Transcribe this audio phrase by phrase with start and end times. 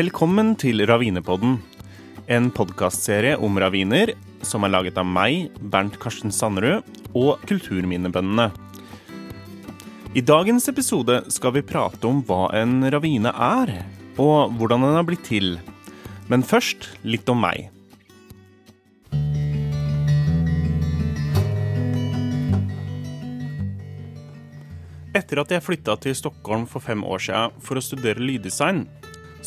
[0.00, 1.58] Velkommen til Ravinepodden,
[2.32, 4.14] en podkastserie om raviner
[4.46, 8.46] som er laget av meg, Bernt Karsten Sanderud, og Kulturminnebøndene.
[10.16, 13.74] I dagens episode skal vi prate om hva en ravine er,
[14.16, 15.58] og hvordan den har blitt til.
[16.32, 17.68] Men først litt om meg.
[25.12, 28.86] Etter at jeg flytta til Stockholm for fem år siden for å studere lyddesign,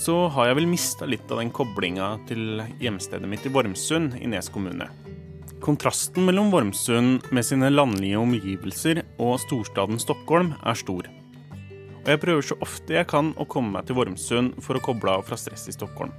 [0.03, 4.27] så har jeg vel mista litt av den koblinga til hjemstedet mitt i Vormsund i
[4.27, 4.89] Nes kommune.
[5.63, 11.07] Kontrasten mellom Vormsund med sine landlige omgivelser og storstaden Stockholm er stor.
[12.01, 15.15] Og jeg prøver så ofte jeg kan å komme meg til Vormsund for å koble
[15.15, 16.11] av fra stress i Stockholm.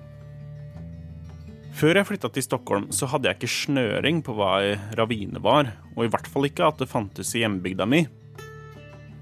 [1.76, 5.74] Før jeg flytta til Stockholm, så hadde jeg ikke snøring på hva ei ravine var,
[5.92, 8.06] og i hvert fall ikke at det fantes i hjembygda mi.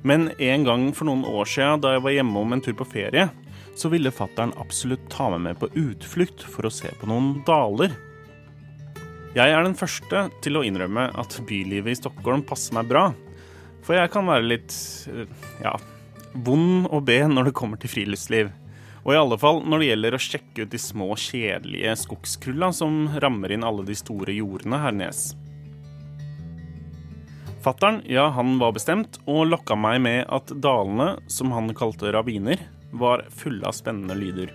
[0.07, 2.87] Men en gang for noen år siden, da jeg var hjemme om en tur på
[2.93, 3.31] ferie,
[3.79, 7.95] så ville fattern absolutt ta meg med på utflukt for å se på noen daler.
[9.33, 13.07] Jeg er den første til å innrømme at bylivet i Stockholm passer meg bra.
[13.83, 14.75] For jeg kan være litt
[15.63, 15.73] ja,
[16.33, 18.53] vond å be når det kommer til friluftsliv.
[19.03, 23.07] Og i alle fall når det gjelder å sjekke ut de små, kjedelige skogskrulla som
[23.25, 25.33] rammer inn alle de store jordene her nes.
[27.63, 32.59] Fattern, ja, han var bestemt, og lokka meg med at dalene, som han kalte raviner,
[32.93, 34.53] var fulle av spennende lyder.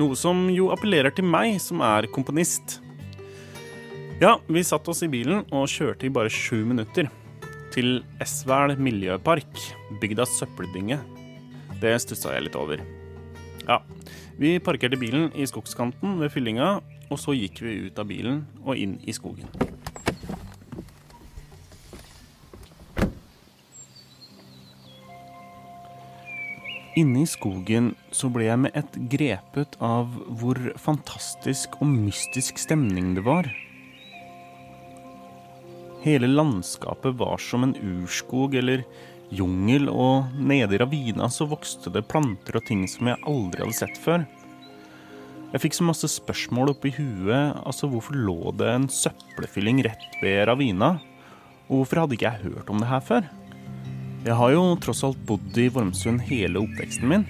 [0.00, 2.78] Noe som jo appellerer til meg, som er komponist.
[4.22, 7.10] Ja, vi satte oss i bilen og kjørte i bare sju minutter.
[7.72, 9.52] Til Esvæl miljøpark,
[10.00, 11.00] bygdas søppeldynge.
[11.82, 12.80] Det stussa jeg litt over.
[13.66, 13.80] Ja,
[14.38, 16.74] vi parkerte bilen i skogskanten ved fyllinga,
[17.12, 19.50] og så gikk vi ut av bilen og inn i skogen.
[26.92, 33.14] Inne i skogen så ble jeg med ett grepet av hvor fantastisk og mystisk stemning
[33.16, 33.48] det var.
[36.02, 38.84] Hele landskapet var som en urskog eller
[39.32, 43.78] jungel, og nede i ravina så vokste det planter og ting som jeg aldri hadde
[43.78, 44.26] sett før.
[45.54, 50.44] Jeg fikk så masse spørsmål oppi huet, altså hvorfor lå det en søppelfylling rett ved
[50.50, 50.98] ravina?
[51.70, 53.32] Og hvorfor hadde ikke jeg hørt om det her før?
[54.22, 57.24] Jeg har jo tross alt bodd i Vormsund hele oppveksten min.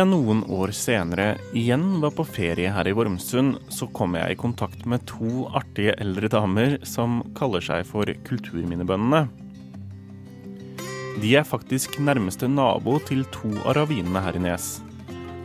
[0.00, 4.38] Jeg noen år senere igjen var på ferie her i Vormsund, så kom jeg i
[4.38, 9.26] kontakt med to artige eldre damer som kaller seg for Kulturminnebøndene.
[11.20, 14.70] De er faktisk nærmeste nabo til to av ravinene her i Nes.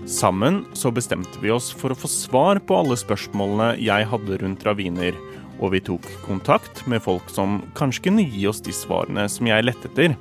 [0.08, 4.64] Sammen så bestemte vi oss for å få svar på alle spørsmålene jeg hadde rundt
[4.68, 5.18] raviner,
[5.60, 9.68] og vi tok kontakt med folk som kanskje kunne gi oss de svarene som jeg
[9.68, 10.16] lette etter.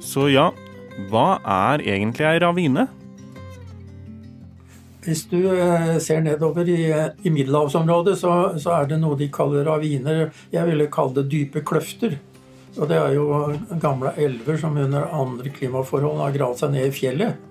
[0.00, 0.52] Så ja,
[1.10, 2.88] hva er egentlig ei ravine?
[5.04, 9.66] Hvis du eh, ser nedover i, i middelhavsområdet, så, så, er det noe de kaller
[9.68, 10.30] raviner.
[10.52, 12.16] Jeg ville kalle det dype kløfter.
[12.74, 13.26] Og det er jo
[13.82, 17.50] gamle elver som under andre klimaforhold har gravd seg ned i fjellet.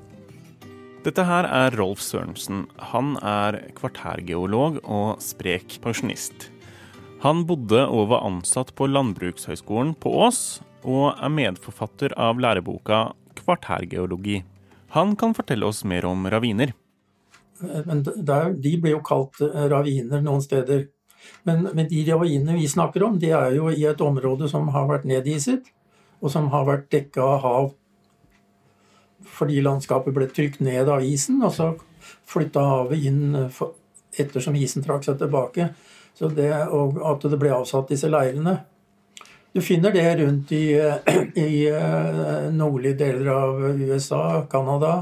[1.03, 2.66] Dette her er Rolf Sørensen.
[2.92, 6.50] Han er kvartærgeolog og sprek pensjonist.
[7.24, 13.06] Han bodde og var ansatt på Landbrukshøgskolen på Ås, og er medforfatter av læreboka
[13.38, 14.42] Kvartærgeologi.
[14.96, 16.74] Han kan fortelle oss mer om raviner.
[17.59, 20.88] Men der, de blir jo kalt eh, raviner noen steder.
[21.47, 24.90] Men, men, de ravinene vi snakker om, de er jo i et område som har
[24.90, 25.69] vært nediset,
[26.19, 27.72] og som har vært dekka av hav
[29.33, 31.69] fordi landskapet ble trykt ned av isen, og så
[32.30, 33.22] flytta havet inn
[34.19, 35.69] ettersom isen trakk seg tilbake.
[36.19, 38.57] Det, og at det ble avsatt disse leirene.
[39.54, 40.75] Du finner det rundt i,
[41.48, 44.94] i eh, nordlige deler av USA, Canada,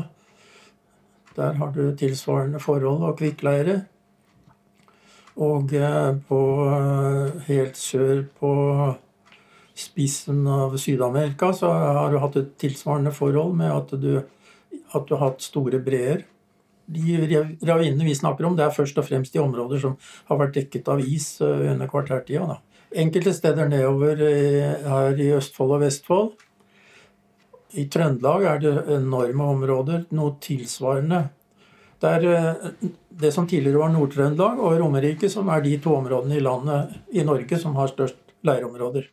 [1.36, 3.82] der har du tilsvarende forhold og kvikkleire.
[5.42, 8.52] Og eh, på, eh, helt sør på
[9.82, 15.16] spissen av Syd-Amerika så har du hatt et tilsvarende forhold med at du, at du
[15.16, 16.26] har hatt store breer.
[16.92, 17.16] De
[17.64, 19.96] ravinene vi snakker om, det er først og fremst i områder som
[20.28, 22.60] har vært dekket av is eh, under kvartærtida.
[22.92, 26.34] Enkelte steder nedover her i Østfold og Vestfold
[27.78, 31.24] i Trøndelag er det enorme områder, noe tilsvarende.
[32.02, 32.68] Det er eh,
[33.22, 37.26] det som tidligere var Nord-Trøndelag og Romerike, som er de to områdene i landet i
[37.28, 39.08] Norge som har størst leirområder.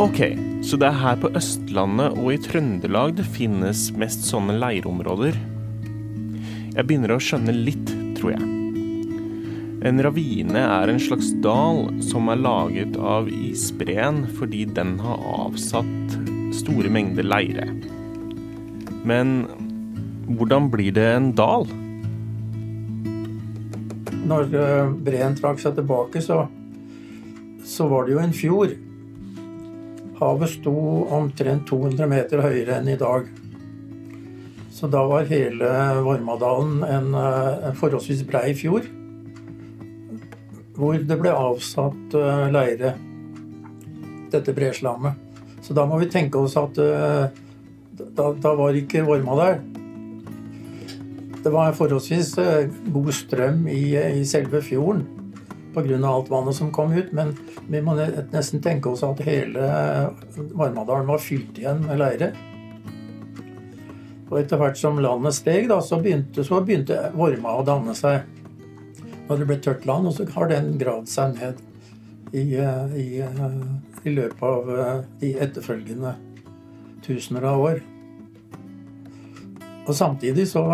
[0.00, 0.20] Ok,
[0.66, 5.38] så det er her på Østlandet og i Trøndelag det finnes mest sånne leirområder.
[6.74, 8.50] Jeg begynner å skjønne litt, tror jeg.
[9.84, 16.33] En ravine er en slags dal som er laget av isbreen fordi den har avsatt
[16.64, 17.68] store mengder leire.
[19.04, 19.36] Men
[20.26, 21.68] hvordan blir det en dal?
[24.24, 26.46] Når eh, breen trakk seg tilbake, så,
[27.68, 28.76] så var det jo en fjord.
[30.20, 30.74] Havet sto
[31.12, 33.28] omtrent 200 meter høyere enn i dag.
[34.74, 35.68] Så da var hele
[36.06, 38.88] Vormadalen en, eh, en forholdsvis brei fjord.
[40.74, 42.96] Hvor det ble avsatt eh, leire,
[44.32, 45.23] dette breslammet.
[45.64, 49.58] Så da må vi tenke oss at da, da var ikke varma der.
[51.44, 53.82] Det var forholdsvis eh, god strøm i,
[54.20, 55.04] i selve fjorden
[55.74, 55.98] pga.
[56.08, 57.34] alt vannet som kom ut, men
[57.68, 57.96] vi må
[58.32, 59.66] nesten tenke oss at hele
[60.54, 62.30] Varmadalen var fylt igjen med leire.
[64.30, 68.24] Og etter hvert som landet steg, da, så begynte, så begynte Vorma å danne seg.
[69.28, 71.60] Når det ble tørt land, og så har den gravd seg ned
[72.34, 73.44] i, eh, i, eh,
[74.02, 74.66] i løpet av
[75.20, 76.14] de etterfølgende
[77.04, 77.82] tusener av år.
[79.86, 80.64] Og samtidig, så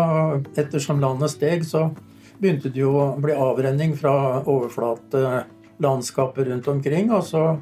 [0.55, 1.95] ettersom landet steg, så
[2.39, 7.11] begynte det jo å bli avrenning fra overflatelandskapet rundt omkring.
[7.11, 7.59] Og så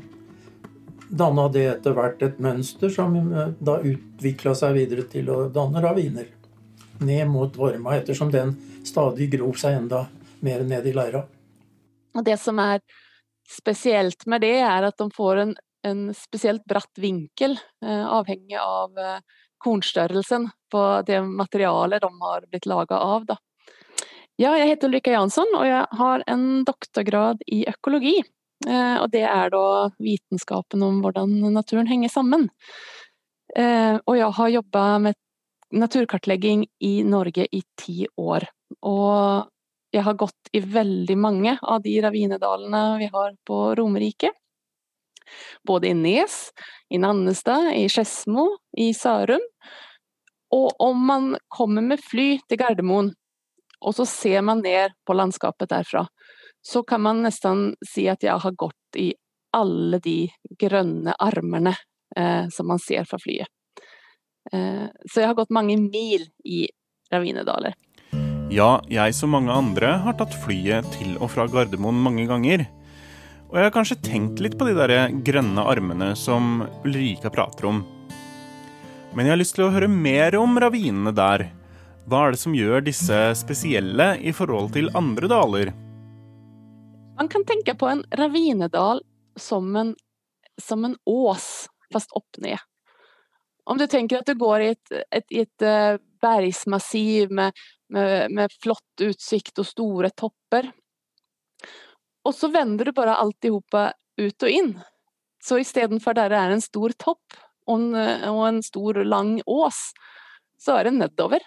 [1.10, 5.82] danna det etter hvert et mønster som eh, da utvikla seg videre til å danne
[5.84, 6.26] raviner.
[7.00, 8.56] Ned mot Vorma, ettersom den
[8.88, 10.08] stadig grov seg enda
[10.46, 11.24] mer ned i leira.
[12.16, 12.80] Og det som er
[13.50, 15.54] spesielt med det, er at de får en,
[15.88, 19.22] en spesielt bratt vinkel, eh, avhengig av eh,
[19.64, 23.26] kornstørrelsen på det materialet de har blitt laga av.
[23.30, 23.38] Da.
[24.40, 28.20] Ja, jeg heter Ulrika Jansson og jeg har en doktorgrad i økologi.
[28.68, 32.50] Eh, og det er da vitenskapen om hvordan naturen henger sammen.
[33.50, 35.16] Og jeg har jobba med
[35.74, 38.46] naturkartlegging i Norge i ti år.
[38.86, 39.50] Og
[39.92, 44.32] jeg har gått i veldig mange av de ravinedalene vi har på Romerike.
[45.66, 46.50] Både i Nes,
[46.90, 48.48] i Nannestad, i Skedsmo,
[48.78, 49.44] i Sørum.
[50.54, 53.12] Og om man kommer med fly til Gardermoen,
[53.80, 56.06] og så ser man ned på landskapet derfra,
[56.62, 59.14] så kan man nesten si at jeg har gått i
[59.56, 60.28] alle de
[60.60, 61.74] grønne armene
[62.18, 63.48] eh, som man ser fra flyet.
[64.52, 66.66] Eh, så jeg har gått mange mil i
[67.14, 67.78] ravinedaler.
[68.50, 72.64] Ja, jeg som mange andre har tatt flyet til og fra Gardermoen mange ganger.
[73.46, 77.84] Og jeg har kanskje tenkt litt på de der grønne armene som Ulrika prater om.
[79.14, 81.46] Men jeg har lyst til å høre mer om ravinene der.
[82.10, 85.74] Hva er det som gjør disse spesielle i forhold til andre daler?
[87.22, 89.06] Man kan tenke på en ravinedal
[89.38, 89.94] som en,
[90.58, 92.58] som en ås, fast opp ned.
[93.70, 97.54] Om du tenker at du går i et, et, et eh, bergsmassiv med,
[97.94, 100.70] med, med flott utsikt og store topper,
[102.28, 103.90] og så vender du bare alltihopa
[104.20, 104.74] ut og inn.
[105.44, 107.96] Så istedenfor der det er en stor topp og en,
[108.30, 109.80] og en stor, lang ås,
[110.60, 111.44] så er det nedover.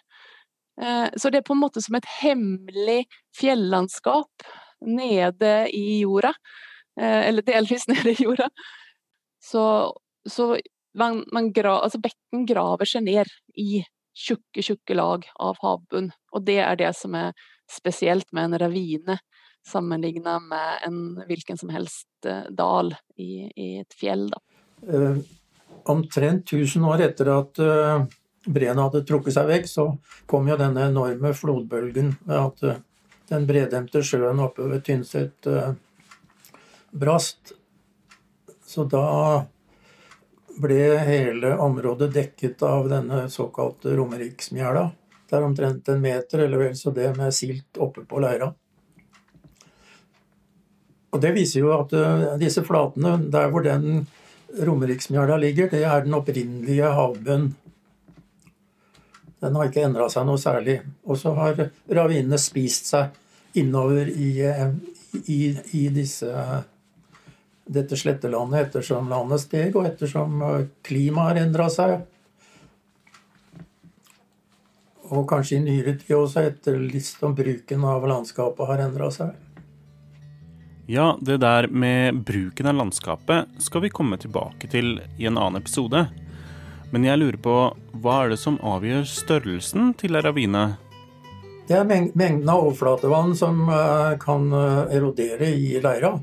[0.81, 3.05] Eh, så det er på en måte som et hemmelig
[3.37, 4.47] fjellandskap
[4.87, 6.33] nede i jorda.
[7.01, 8.49] Eh, eller delvis nede i jorda.
[9.43, 9.65] Så,
[10.29, 10.55] så
[10.99, 13.83] man, man gra, altså bekken graver seg ned i
[14.17, 16.11] tjukke, tjukke lag av havbunn.
[16.33, 17.33] Og det er det som er
[17.71, 19.19] spesielt med en ravine
[19.67, 24.27] sammenligna med en hvilken som helst eh, dal i, i et fjell.
[24.33, 24.41] Da.
[24.89, 25.23] Eh,
[25.85, 28.05] omtrent 1000 år etter at uh,
[28.47, 29.87] breen hadde trukket seg vekk, så
[30.31, 32.77] kom jo denne enorme flodbølgen ved at uh,
[33.33, 35.73] den bredemte sjøen oppe ved Tynset uh,
[36.93, 37.55] brast.
[38.67, 39.07] Så da
[40.61, 44.91] ble hele området dekket av denne såkalte Romeriksmjæla.
[45.29, 48.51] Det er omtrent en meter eller vel så det med silt oppe på leira.
[51.13, 54.07] Og Det viser jo at uh, disse flatene, der hvor den
[54.53, 57.55] Romeriksmjæla ligger, det er den opprinnelige havbunnen.
[59.43, 60.79] Den har ikke endra seg noe særlig.
[61.09, 61.59] Og så har
[61.91, 64.69] ravinene spist seg innover i, eh,
[65.27, 65.39] i,
[65.75, 66.31] i disse,
[67.65, 72.01] dette slettelandet ettersom landet steg, og ettersom eh, klimaet har endra seg.
[75.13, 79.35] Og kanskje i nyere tid også etter liksom bruken av landskapet har endra seg.
[80.91, 85.61] Ja, det der med bruken av landskapet skal vi komme tilbake til i en annen
[85.61, 86.07] episode.
[86.93, 87.55] Men jeg lurer på,
[88.03, 90.65] hva er det som avgjør størrelsen til ei ravine?
[91.69, 96.17] Det er mengden av overflatevann som eh, kan eh, erodere i leira.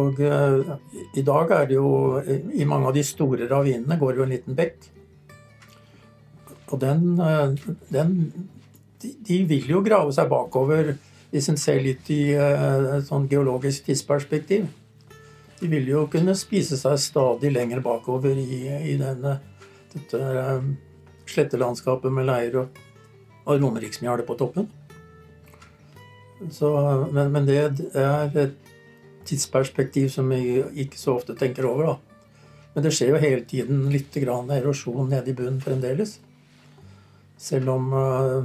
[0.00, 0.74] Og uh,
[1.14, 4.34] i dag er det jo I mange av de store ravinene går det jo en
[4.34, 4.88] liten bekk.
[6.72, 7.54] Og den, uh,
[7.92, 8.14] den
[9.04, 10.94] de, vil jo grave seg bakover
[11.34, 14.66] hvis en ser litt i uh, sånn geologisk tidsperspektiv.
[15.60, 19.38] De vil jo kunne spise seg stadig lenger bakover i, i denne,
[19.94, 20.20] dette
[21.30, 22.80] slettelandskapet med leir og,
[23.46, 24.68] og romeriksmjæle på toppen.
[26.52, 26.70] Så,
[27.14, 27.58] men, men det
[27.94, 28.63] er et
[29.26, 31.94] tidsperspektiv som vi ikke så ofte tenker over.
[31.94, 32.14] da.
[32.74, 36.18] Men det skjer jo hele tiden litt grann erosjon nede i bunnen fremdeles.
[37.38, 38.44] Selv om uh,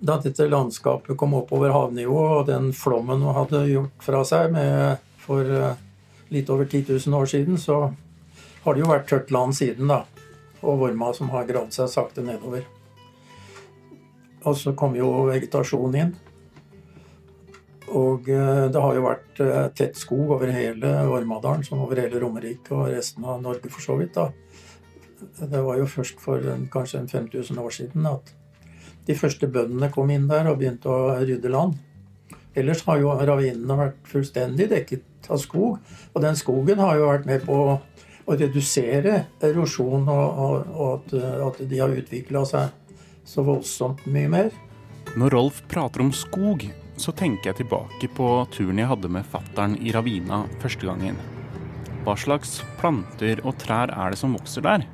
[0.00, 4.52] da dette landskapet kom opp over havnivå, og den flommen hun hadde gjort fra seg
[4.54, 5.74] med, for uh,
[6.32, 7.90] litt over 10 000 år siden, så
[8.64, 10.04] har det jo vært tørt land siden, da.
[10.64, 12.64] Og Vorma som har gravd seg sakte nedover.
[14.48, 16.16] Og så kom jo vegetasjonen inn.
[17.96, 22.20] Og eh, det har jo vært eh, tett skog over hele Ormadalen, som over hele
[22.20, 24.18] Romerike og resten av Norge for så vidt.
[24.18, 24.30] da.
[25.38, 26.42] Det var jo først for
[26.72, 28.34] kanskje 5000 år siden at
[29.08, 31.78] de første bøndene kom inn der og begynte å rydde land.
[32.58, 35.78] Ellers har jo ravinene vært fullstendig dekket av skog.
[36.12, 37.58] Og den skogen har jo vært med på
[38.28, 40.74] å redusere erosjon, og, og,
[41.14, 44.50] og at, de har utvikla seg så voldsomt mye mer.
[45.16, 46.66] Når Rolf prater om skog,
[46.98, 51.18] så tenker jeg tilbake på turen jeg hadde med fattern i Ravina første gangen.
[52.06, 54.86] Hva slags planter og trær er det som vokser der?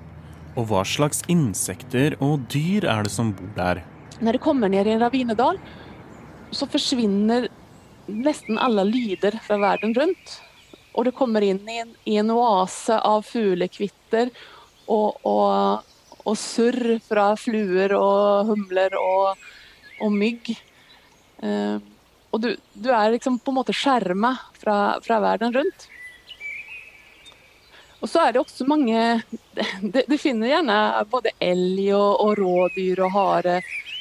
[0.54, 3.82] Og hva slags insekter og dyr er det som bor der?
[4.23, 5.58] Når det kommer ned i en ravinedal,
[6.54, 7.49] så forsvinner
[8.06, 10.37] nesten alle lyder fra verden rundt.
[10.94, 14.30] Og det kommer inn i en, i en oase av fuglekvitter
[14.87, 15.82] og, og,
[16.20, 19.42] og, surr fra fluer og humler og,
[20.04, 20.52] og mygg.
[21.42, 21.82] Uh,
[22.34, 25.86] og du, du, er liksom på en måte skjerma fra, fra, verden rundt.
[28.02, 29.22] Og så er det også mange
[30.10, 33.60] Du finner gjerne både elg og, og rådyr og hare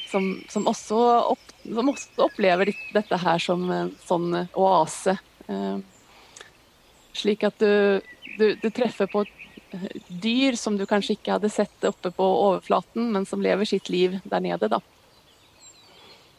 [0.10, 0.98] som, som, også
[1.34, 5.16] opp, som, også opplever dette her som en sånn oase.
[5.48, 5.78] Eh,
[7.18, 8.02] slik at du,
[8.38, 9.24] du, du, treffer på
[10.08, 14.20] dyr som du kanskje ikke hadde sett oppe på overflaten, men som lever sitt liv
[14.24, 14.70] der nede.
[14.70, 14.82] da.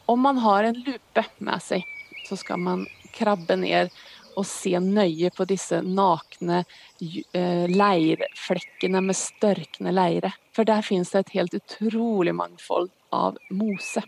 [0.07, 1.85] Om man har en lupe med seg,
[2.29, 2.85] så skal man
[3.15, 3.93] krabbe ned
[4.35, 6.65] og se nøye på disse nakne
[7.01, 10.35] eh, leirflekkene med størkne leire.
[10.55, 14.03] For der finnes det et helt utrolig mangfold av mose.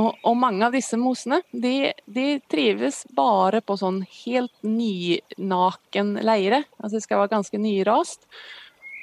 [0.00, 6.62] Og, og mange av disse mosene de, de, trives bare på sånn helt nynaken leire.
[6.78, 8.24] Altså det skal være ganske nyrast.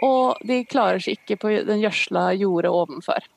[0.05, 3.27] Og de klarer seg ikke på den gjødsla jordet ovenfor.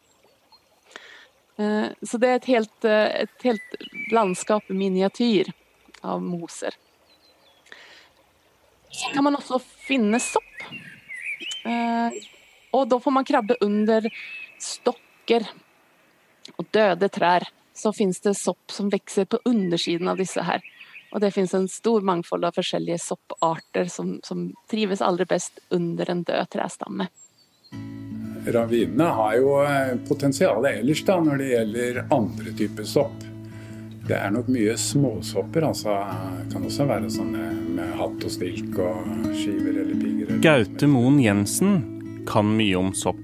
[1.57, 3.77] Eh, så det er et helt, eh, et helt
[4.13, 5.53] landskap miniatyr
[6.03, 6.75] av moser.
[8.91, 10.65] Så kan man også finne sopp.
[11.65, 12.23] Eh,
[12.73, 14.09] og da får man krabbe under
[14.61, 15.47] stokker
[16.59, 17.49] og døde trær.
[17.75, 20.61] Så fins det sopp som vokser på undersiden av disse her.
[21.13, 26.11] Og det fins en stor mangfold av forskjellige sopparter som, som trives aller best under
[26.11, 27.09] en død trestamme.
[28.47, 33.29] Ravinene har jo eh, potensial ellers da, når det gjelder andre typer sopp.
[34.03, 35.63] Det er nok mye småsopper.
[35.69, 35.95] altså
[36.41, 40.33] Det kan også være sånne med hatt og stilk og skiver eller pigger.
[40.43, 41.77] Gaute Moen Jensen
[42.27, 43.21] kan mye om sopp.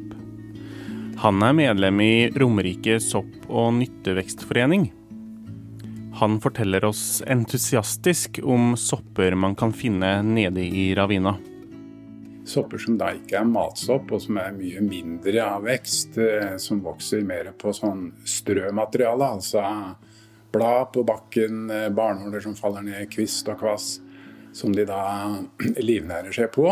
[1.19, 4.93] Han er medlem i Romerike sopp- og nyttevekstforening.
[6.21, 11.35] Han forteller oss entusiastisk om sopper man kan finne nede i ravina.
[12.49, 16.17] Sopper som da ikke er matsopp, og som er mye mindre av vekst.
[16.23, 19.65] Eh, som vokser mer på sånn strømateriale, altså
[20.53, 23.99] blad på bakken, eh, barnåler som faller ned, kvist og kvass,
[24.57, 25.03] som de da
[25.91, 26.71] livnærer seg på.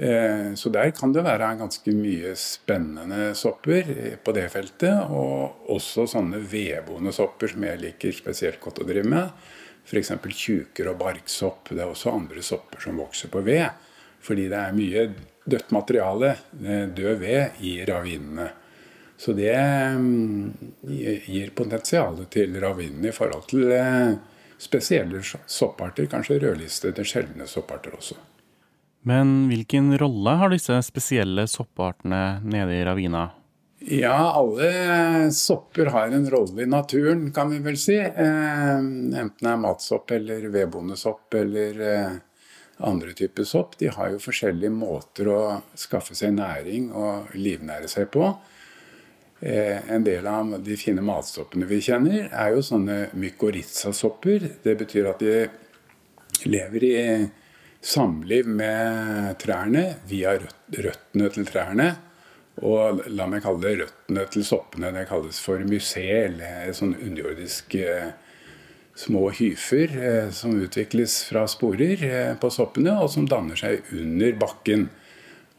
[0.00, 5.12] Eh, så der kan det være ganske mye spennende sopper på det feltet.
[5.12, 9.44] Og også sånne vedboende sopper som jeg liker spesielt godt å drive med.
[9.84, 10.14] F.eks.
[10.32, 11.72] tjuker og barksopp.
[11.74, 13.68] Det er også andre sopper som vokser på ved.
[14.20, 15.04] Fordi det er mye
[15.50, 16.34] dødt materiale,
[16.64, 18.50] eh, død ved, i ravinene.
[19.20, 19.52] Så det
[19.96, 20.52] mm,
[21.26, 24.14] gir potensial til ravinene i forhold til eh,
[24.60, 28.16] spesielle sopparter, kanskje rødlistede, sjeldne sopparter også.
[29.08, 33.30] Men hvilken rolle har disse spesielle soppartene nede i ravina?
[33.80, 37.96] Ja, alle sopper har en rolle i naturen, kan vi vel si.
[37.96, 41.80] Eh, enten det er matsopp eller vedbondesopp eller
[42.86, 45.40] andre typer sopp de har jo forskjellige måter å
[45.78, 48.30] skaffe seg næring og livnære seg på.
[49.40, 54.46] Eh, en del av de fine matsoppene vi kjenner, er jo sånne mykorrhiza-sopper.
[54.64, 56.96] Det betyr at de lever i
[57.80, 61.90] samliv med trærne via røttene til trærne.
[62.60, 64.92] Og la meg kalle det røttene til soppene.
[64.92, 68.10] Det kalles for mysé, eller sånn underjordisk eh,
[69.00, 74.36] små hyfer eh, som utvikles fra sporer eh, på soppene, og som danner seg under
[74.40, 74.86] bakken.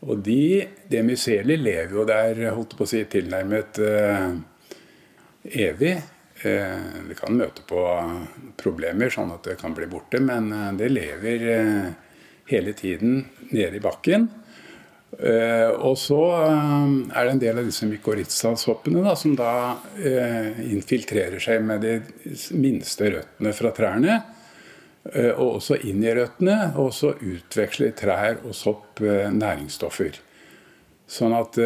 [0.02, 4.28] Og de, det mycelet lever jo der holdt på å si, tilnærmet eh,
[5.70, 5.96] evig.
[6.42, 7.82] Det kan møte på
[8.58, 11.44] problemer, sånn at det kan bli borte, men det lever
[12.50, 13.20] hele tiden
[13.52, 14.26] nede i bakken.
[15.12, 21.42] Uh, og så uh, er det en del av disse mykorrhiza-soppene som da uh, infiltrerer
[21.44, 21.98] seg med de
[22.56, 24.22] minste røttene fra trærne.
[25.12, 26.74] og også inn i røttene.
[26.78, 30.20] Og så utveksler trær og sopp næringsstoffer.
[31.12, 31.58] Sånn at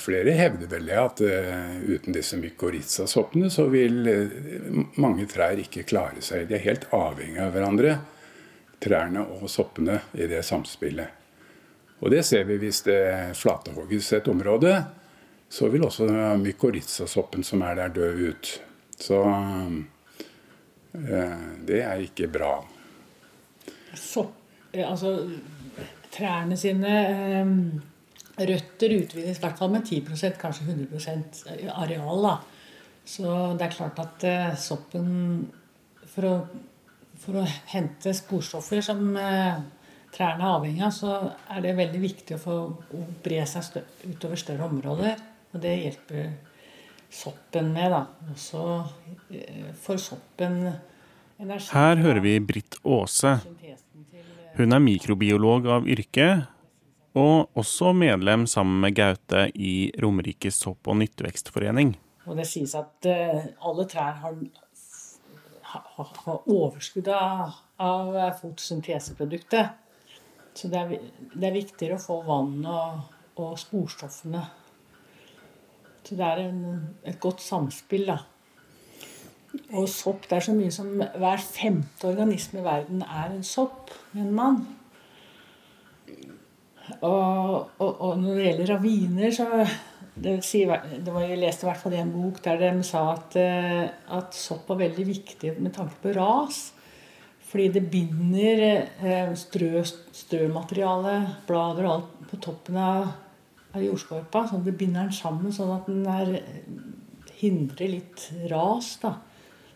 [0.00, 4.00] flere hevder vel det at uten disse mykorrhiza-soppene så vil
[4.96, 6.48] mange trær ikke klare seg.
[6.48, 7.94] De er helt avhengig av hverandre,
[8.80, 11.17] trærne og soppene, i det samspillet.
[11.98, 14.72] Og det ser vi hvis det flatehogges et område,
[15.48, 16.06] så vil også
[16.38, 18.50] mykorrhizasoppen som er der, dø ut.
[18.98, 19.22] Så
[20.94, 22.52] eh, det er ikke bra.
[23.96, 24.34] Sopp,
[24.72, 25.14] eh, altså
[26.12, 27.52] trærne sine eh,
[28.38, 31.42] røtter utvides i hvert fall med 10 kanskje 100%
[31.74, 32.22] areal.
[32.22, 32.36] da.
[33.08, 34.24] Så det er klart at
[34.60, 35.48] soppen
[36.12, 36.34] for å,
[37.18, 39.16] for å hente sporstoffer som
[40.14, 41.14] trærne er avhengig av, så
[41.52, 42.58] er det veldig viktig å få
[43.24, 45.20] bre seg utover større områder.
[45.54, 46.30] Og det hjelper
[47.10, 47.92] soppen med.
[47.94, 48.04] da.
[48.32, 48.64] Også
[49.32, 50.60] eh, får soppen
[51.38, 53.38] energi Her hører vi Britt Aase.
[54.58, 56.28] Hun er mikrobiolog av yrke,
[57.18, 61.94] og også medlem sammen med Gaute i Romerikes sopp- og nyttevekstforening.
[62.28, 64.34] Og det sies at uh, alle trær har,
[65.72, 69.78] har, har overskudd av, av fotosynteseproduktet.
[70.58, 73.04] Så det er, det er viktigere å få vann og,
[73.38, 74.42] og sporstoffene.
[76.02, 76.62] Så det er en,
[77.06, 78.18] et godt samspill, da.
[79.76, 83.92] Og sopp Det er så mye som hver femte organisme i verden er en sopp,
[84.16, 84.58] en mann.
[87.04, 89.46] Og, og, og, når det gjelder raviner, så
[90.18, 93.04] det, si, det var, Jeg leste i hvert fall i en bok der de sa
[93.12, 93.84] at, eh,
[94.16, 96.62] at sopp var veldig viktig med tanke på ras.
[97.48, 101.14] Fordi det binder eh, strø, strømateriale,
[101.48, 103.06] blader og alt på toppen av,
[103.72, 104.44] av jordskorpa.
[104.50, 106.34] sånn at det binder den sammen, sånn at den er,
[107.40, 108.98] hindrer litt ras.
[109.00, 109.14] da.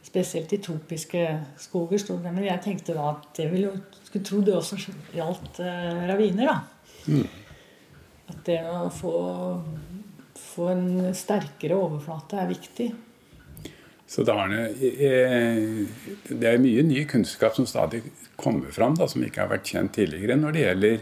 [0.04, 1.22] Spesielt i tropiske
[1.62, 2.04] skoger.
[2.20, 4.76] Men jeg tenkte da at det ville jo Skulle tro det også
[5.16, 6.58] gjaldt eh, raviner, da.
[7.08, 7.24] Mm.
[8.28, 9.12] At det å få,
[10.36, 12.90] få en sterkere overflate er viktig.
[14.12, 15.86] Så eh,
[16.28, 18.02] det er mye ny kunnskap som stadig
[18.36, 20.98] kommer fram, da, som ikke har vært kjent tidligere når det gjelder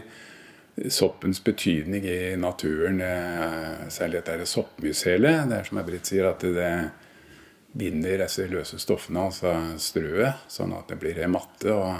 [0.95, 3.01] soppens betydning i naturen.
[3.03, 6.71] Eh, særlig dette soppmyshele, Det er som Britt sier, at det
[7.75, 11.95] binder disse løse stoffene, altså strøet, sånn at det blir matte og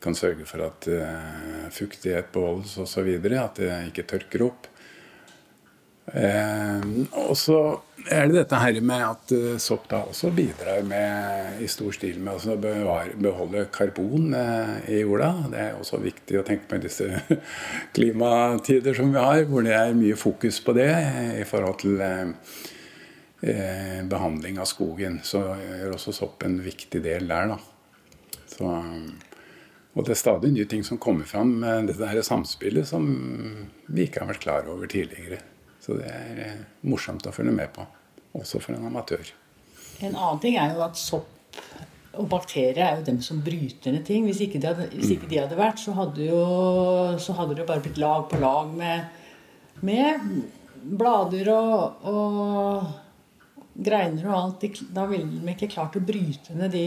[0.00, 3.08] kan sørge for at uh, fuktighet beholdes osv.
[3.36, 4.69] At det ikke tørker opp.
[6.10, 6.90] Eh,
[7.28, 7.60] og så
[8.08, 12.20] er det dette her med at uh, sopp da også bidrar med, i stor stil
[12.22, 15.30] med å beholde karbon eh, i jorda.
[15.52, 17.08] Det er også viktig å tenke på i disse
[17.96, 20.90] klimatider som vi har, hvor det er mye fokus på det
[21.40, 22.34] i forhold til eh,
[23.40, 25.20] eh behandling av skogen.
[25.24, 27.52] Så gjør også sopp en viktig del der.
[27.52, 27.60] da.
[28.50, 28.72] Så,
[29.94, 33.06] og det er stadig nye ting som kommer fram dette her samspillet som
[33.86, 35.40] vi ikke har vært klar over tidligere.
[35.90, 37.82] Så det er eh, morsomt å følge med på,
[38.38, 39.32] også for en amatør.
[39.98, 41.26] En annen ting er jo at sopp
[42.20, 44.28] og bakterier er jo dem som bryter ned ting.
[44.28, 46.38] Hvis ikke de hadde, ikke de hadde vært, så hadde, jo,
[47.18, 49.26] så hadde det jo bare blitt lag på lag med,
[49.82, 50.30] med
[51.02, 52.88] blader og, og,
[53.74, 54.82] greiner og alt.
[54.94, 56.86] Da ville de ikke klart å bryte ned de,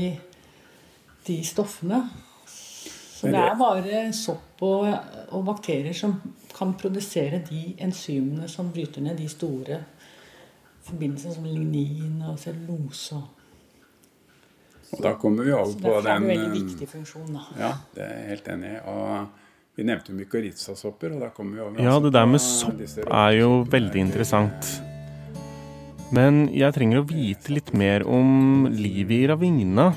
[1.28, 2.06] de stoffene.
[3.24, 4.88] Så det er bare sopp og,
[5.32, 6.18] og bakterier som
[6.54, 9.78] kan produsere de enzymene som bryter ned de store
[10.84, 13.22] forbindelsene som lignin og cellulose.
[14.94, 17.32] Og da kommer vi over på den Det er en veldig viktig funksjon.
[17.32, 17.46] Da.
[17.62, 18.82] Ja, det er jeg helt enig i.
[18.92, 22.84] Og vi nevnte jo mykorrhizasopper, og da kommer vi over Ja, det der med sopp
[23.08, 24.76] er jo veldig interessant.
[26.14, 29.94] Men jeg trenger å vite litt mer om livet i ravina.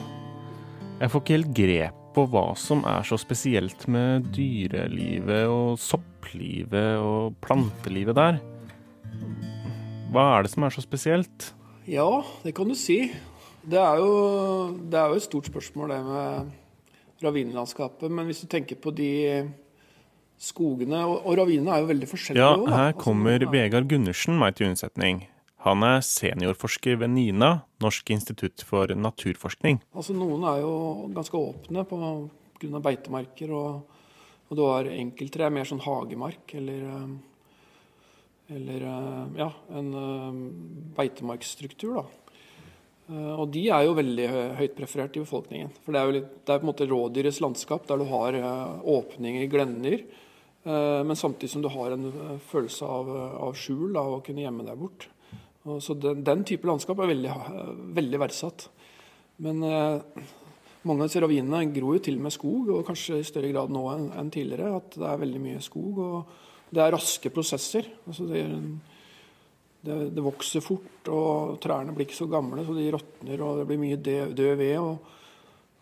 [1.02, 6.96] Jeg får ikke helt grep på hva som er så spesielt med dyrelivet og sopplivet
[6.96, 8.38] og plantelivet der.
[10.14, 11.50] Hva er det som er så spesielt?
[11.86, 12.08] Ja,
[12.42, 13.02] det kan du si.
[13.66, 14.10] Det er jo,
[14.88, 16.50] det er jo et stort spørsmål, det med
[17.26, 18.10] ravinelandskapet.
[18.12, 19.10] Men hvis du tenker på de
[20.38, 22.44] skogene Og, og ravinene er jo veldig forskjellige.
[22.44, 25.26] Ja, her Altså, kommer er- Vegard Gundersen meg til unnsetning.
[25.66, 27.50] Han er seniorforsker ved NINA,
[27.82, 29.80] Norsk institutt for naturforskning.
[29.98, 30.74] Altså Noen er jo
[31.16, 32.10] ganske åpne pga.
[32.84, 33.80] beitemarker, og,
[34.46, 37.16] og du har enkeltre er mer sånn hagemark eller eh,
[38.56, 40.38] eller eh, ja, en eh,
[41.00, 41.98] beitemarksstruktur.
[41.98, 42.06] da.
[43.38, 45.68] Og de er jo veldig hø- høyt preferert i befolkningen.
[45.82, 48.38] For det er jo litt, det er på en måte rådyrets landskap, der du har
[48.82, 50.00] åpninger, i glendyr,
[50.66, 52.08] men samtidig som du har en
[52.50, 53.12] følelse av,
[53.46, 55.06] av skjul, da, å kunne gjemme deg bort.
[55.82, 58.68] Så den, den type landskap er veldig, eh, veldig verdsatt.
[59.42, 60.26] Men eh,
[60.86, 63.82] mange av disse ravinene gror jo til med skog, og kanskje i større grad nå
[63.92, 64.76] enn enn tidligere.
[64.78, 65.98] At det er veldig mye skog.
[65.98, 67.88] og det er raske prosesser.
[68.06, 68.44] Altså det,
[69.86, 73.68] det, det, vokser fort, og trærne blir ikke så gamle, så de råtner, og det
[73.68, 74.78] blir mye død, død ved.
[74.82, 75.12] Og,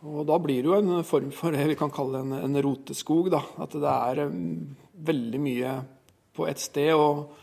[0.05, 3.33] og, da blir det jo en form for det vi kan kalle en, en roteskog.
[3.33, 3.41] Da.
[3.65, 4.77] At det er um,
[5.09, 5.79] veldig mye
[6.35, 7.41] på ett sted, og,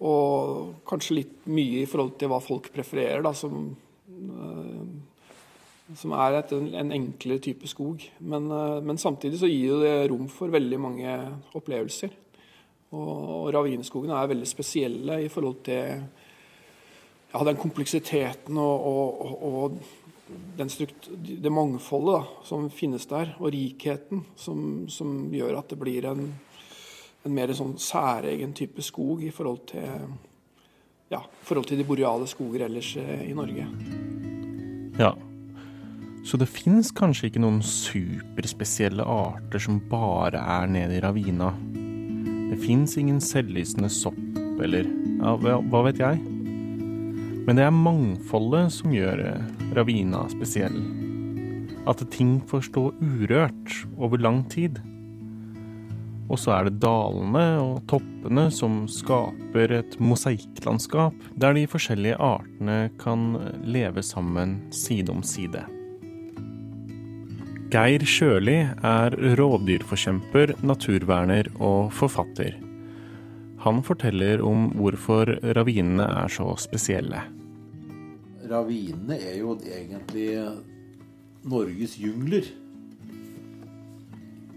[0.00, 3.68] og, kanskje litt mye i forhold til hva folk prefererer, da, som,
[4.08, 8.06] uh, som er et, en, en enklere type skog.
[8.20, 11.14] Men, uh, men samtidig så gir det rom for veldig mange
[11.58, 12.16] opplevelser.
[12.96, 16.00] Og ravineskogene er veldig spesielle i forhold til
[17.30, 24.24] ja, den kompleksiteten og, og, og strukt, det mangfoldet da, som finnes der, og rikheten
[24.38, 26.32] som, som gjør at det blir en,
[27.24, 30.06] en mer sånn særegen type skog i forhold til,
[31.12, 33.66] ja, forhold til de boreale skoger ellers i Norge.
[35.00, 35.12] Ja,
[36.24, 41.48] så det fins kanskje ikke noen superspesielle arter som bare er nede i ravina.
[42.50, 44.20] Det fins ingen selvlysende sopp,
[44.60, 46.20] eller ja, hva vet jeg?
[47.46, 49.22] Men det er mangfoldet som gjør
[49.76, 50.76] ravina spesiell.
[51.88, 54.76] At ting får stå urørt over lang tid.
[56.30, 62.78] Og så er det dalene og toppene som skaper et mosaikklandskap, der de forskjellige artene
[63.02, 63.34] kan
[63.66, 65.64] leve sammen side om side.
[67.70, 72.56] Geir Sjøli er rovdyrforkjemper, naturverner og forfatter.
[73.62, 77.20] Han forteller om hvorfor ravinene er så spesielle.
[78.50, 80.32] Ravinene er jo egentlig
[81.46, 82.48] Norges jungler.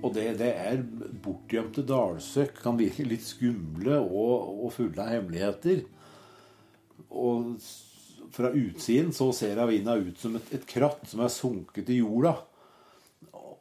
[0.03, 0.81] Og det, det er
[1.23, 5.85] bortgjemte dalsøkk, kan virke litt skumle og, og fulle av hemmeligheter.
[7.13, 7.53] Og
[8.33, 12.35] fra utsiden så ser ravina ut som et, et kratt som er sunket i jorda.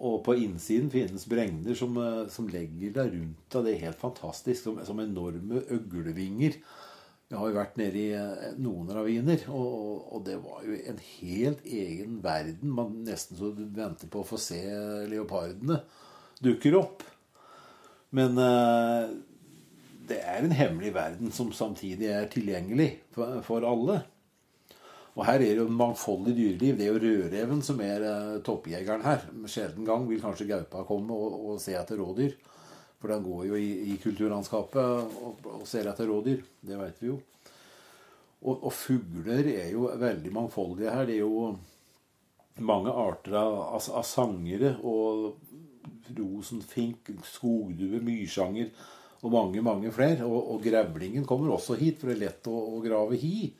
[0.03, 1.95] Og på innsiden finnes bregner som,
[2.33, 3.69] som legger deg rundt deg.
[3.69, 4.65] Det er helt fantastisk.
[4.65, 6.59] Som, som enorme øglevinger.
[7.31, 11.63] Jeg har jo vært nede i noen raviner, og, og, det var jo en helt
[11.65, 12.75] egen verden.
[12.77, 14.59] Man nesten så venter på å få se
[15.09, 15.79] leopardene
[16.43, 17.05] dukker opp.
[18.13, 19.09] Men uh,
[20.09, 24.03] det er en hemmelig verden som samtidig er tilgjengelig for, alle.
[25.13, 26.79] Og her er det jo en mangfoldig dyreliv.
[26.79, 29.27] Det er jo rødreven som er uh, toppjegeren her.
[29.49, 32.37] Sjelden gang vil kanskje gaupa komme og, og, se etter rådyr.
[33.01, 36.43] For den går jo i, i kulturlandskapet og, og, ser etter rådyr.
[36.61, 37.19] Det vet vi jo.
[38.43, 41.07] Og, og, fugler er jo veldig mangfoldige her.
[41.07, 41.53] Det er jo
[42.67, 44.75] mange arter av, av, av sangere.
[44.83, 45.31] Og
[46.19, 48.73] rosenfink, skogdue, myrsanger
[49.23, 50.25] og mange, mange flere.
[50.27, 53.53] Og, og grevlingen kommer også hit, for det er lett å, å grave hi.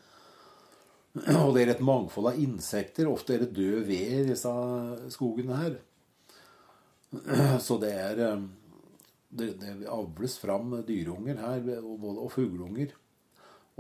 [1.45, 3.11] Og det er et mangfold av insekter.
[3.11, 4.53] Ofte er det død ved i disse
[5.13, 5.79] skogene her.
[7.61, 8.25] Så det er
[9.33, 12.91] Det, det avles fram dyreunger her, og, og fugleunger.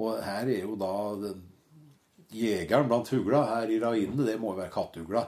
[0.00, 1.42] Og her er jo da den,
[2.33, 5.26] jegeren blant fugla her i rainene, det må jo være kattugla.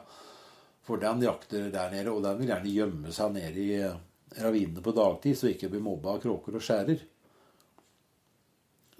[0.84, 4.92] For den jakter der nede, og den vil gjerne gjemme seg nede i ravinene på
[4.96, 7.04] dagtid, så ikke blir mobba av kråker og skjærer.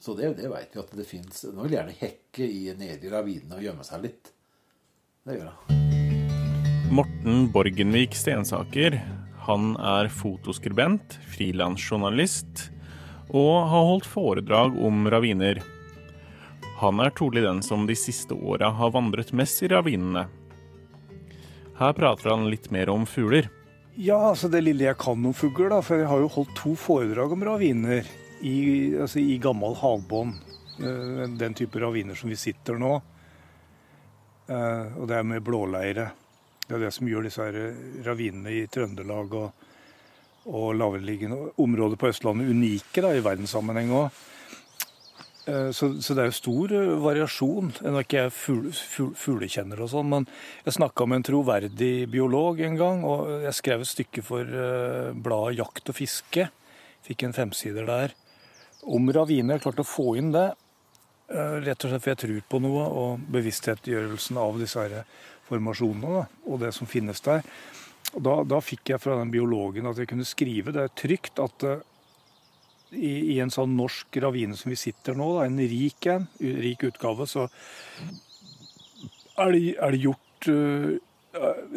[0.00, 1.44] Så det, det veit vi at det fins.
[1.46, 4.32] Den vil gjerne hekke i, nede i ravinene og gjemme seg litt.
[5.24, 5.82] Det gjør den.
[6.94, 8.98] Morten Borgenvik Stensaker,
[9.46, 12.68] han er fotoskribent, frilansjournalist
[13.34, 15.62] og har holdt foredrag om raviner.
[16.80, 20.26] Han er trolig den som de siste åra har vandret mest i ravinene.
[21.78, 23.48] Her prater han litt mer om fugler.
[23.94, 25.80] Ja, altså det lille jeg kan om fugler, da.
[25.82, 28.06] For jeg har jo holdt to foredrag om raviner
[28.42, 28.56] i,
[28.98, 30.36] altså i gammel havbånd.
[31.38, 32.92] Den type raviner som vi sitter nå.
[34.50, 36.08] Og det er med blåleire.
[36.64, 37.56] Det er det som gjør disse her
[38.06, 39.66] ravinene i Trøndelag og,
[40.48, 44.22] og lavereliggende områder på Østlandet unike da, i verdenssammenheng òg.
[45.46, 47.72] Eh, så, så, det er jo stor eh, variasjon.
[47.84, 50.28] Nå er ikke jeg fugle, fuglekjenner og sånn, men
[50.64, 55.12] jeg snakka med en troverdig biolog en gang, og jeg skrev et stykke for uh,
[55.12, 56.48] bladet Jakt og fiske.
[57.04, 58.16] Fikk en femsider der
[58.88, 59.58] om raviner.
[59.58, 60.48] Jeg klarte å få inn det,
[61.28, 65.06] rett og slett for jeg tror på noe, og bevisstgjørelsen av disse her
[65.48, 67.44] formasjonene og det som finnes der.
[68.14, 71.64] Da, da, fikk jeg fra den biologen at jeg kunne skrive det trygt at
[72.94, 76.84] i, i, en sånn norsk ravine som vi sitter nå, da, en rik en, rik
[76.88, 77.48] utgave, så
[79.40, 80.92] er det, er det gjort uh,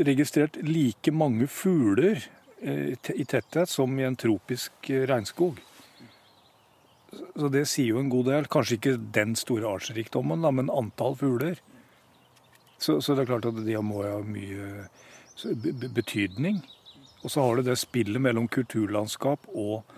[0.07, 2.21] registrert like mange fugler
[2.61, 5.59] uh, i tetthet som i en tropisk regnskog.
[7.37, 8.47] Så det sier jo en god del.
[8.51, 11.61] Kanskje ikke den store artsrikdommen, da, men antall fugler.
[12.77, 14.87] Så, så, det er klart at de må ha mye
[15.95, 16.61] betydning.
[17.23, 19.96] Og så har det det spillet mellom kulturlandskap og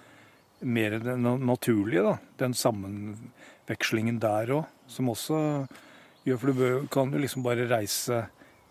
[0.61, 2.17] mer det naturlige, da.
[2.39, 5.39] Den sammenvekslingen der òg, som også
[6.27, 8.25] gjør For du kan jo liksom bare reise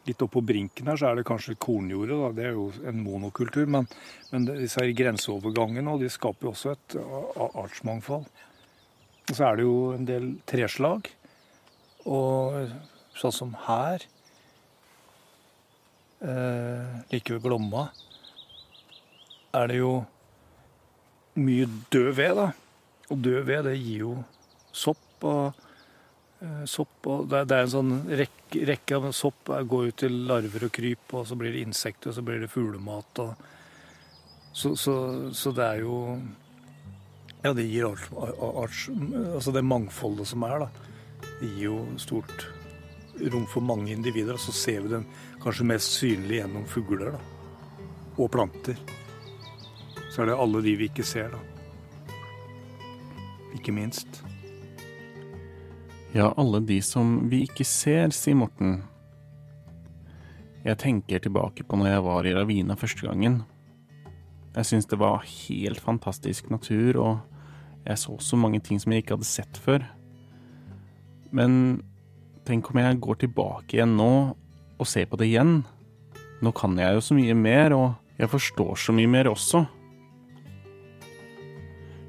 [0.09, 2.17] litt opp på brinken her, så er det kanskje kornjordet.
[2.17, 3.67] da, Det er jo en monokultur.
[3.67, 3.89] Men,
[4.31, 6.99] men disse her grenseovergangene de skaper jo også et
[7.49, 8.29] artsmangfold.
[9.29, 11.11] Og så er det jo en del treslag.
[12.09, 12.71] Og
[13.19, 14.05] sånn som her,
[16.23, 17.89] eh, like ved Glomma,
[19.59, 19.93] er det jo
[21.39, 22.35] mye død ved.
[22.37, 22.51] da.
[23.09, 24.17] Og død ved det gir jo
[24.73, 25.05] sopp.
[25.27, 25.55] og
[26.41, 30.21] eh, sopp, og det, det, er en sånn rekke, rekke av sopp går ut til
[30.29, 33.23] larver og kryp, og så blir det insekter, og så blir det fuglemat.
[34.53, 34.95] Så, så,
[35.35, 35.97] så, det er jo
[37.45, 38.87] Ja, det gir arts, arts,
[39.35, 40.71] Altså det mangfoldet som er, da.
[41.39, 42.49] Det gir jo stort
[43.33, 44.35] rom for mange individer.
[44.35, 45.07] Og så ser vi dem
[45.43, 47.21] kanskje mest synlig gjennom fugler da.
[48.19, 48.98] og planter
[50.19, 51.39] så er det alle de vi ikke ser, da.
[53.55, 54.17] Ikke minst.
[56.11, 58.81] Ja, alle de som vi ikke ser, sier Morten.
[60.65, 63.39] Jeg tenker tilbake på når jeg var i Ravina første gangen.
[64.57, 69.07] Jeg syns det var helt fantastisk natur, og jeg så så mange ting som jeg
[69.07, 69.87] ikke hadde sett før.
[71.31, 71.85] Men
[72.43, 75.61] tenk om jeg går tilbake igjen nå og ser på det igjen.
[76.43, 79.69] Nå kan jeg jo så mye mer, og jeg forstår så mye mer også.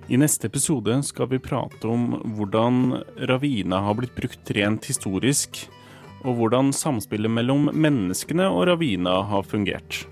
[0.09, 5.67] I neste episode skal vi prate om hvordan ravina har blitt brukt rent historisk,
[6.25, 10.07] og hvordan samspillet mellom menneskene og ravina har fungert.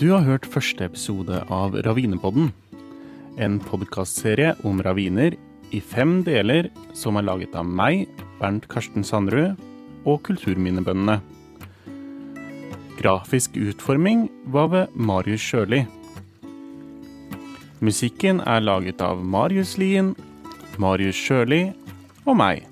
[0.00, 2.46] Du har hørt første episode av Ravinepodden.
[3.36, 5.34] En podkastserie om raviner
[5.76, 8.06] i fem deler som er laget av meg,
[8.38, 9.60] Bernt Karsten Sandrud,
[10.08, 11.18] og Kulturminnebøndene.
[12.96, 15.82] Grafisk utforming var ved Marius Sjøli.
[17.84, 20.14] Musikken er laget av Marius Lien,
[20.80, 21.66] Marius Sjøli
[22.24, 22.69] og meg.